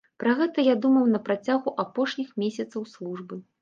Пра 0.21 0.31
гэта 0.39 0.65
я 0.67 0.75
думаў 0.85 1.05
на 1.13 1.21
працягу 1.29 1.77
апошніх 1.87 2.35
месяцаў 2.43 2.93
службы. 2.99 3.45